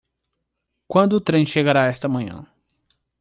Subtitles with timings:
[0.87, 2.47] Quando o trem chegará esta manhã?